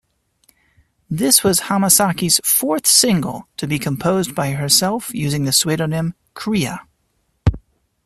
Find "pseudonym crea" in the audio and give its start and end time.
5.51-6.79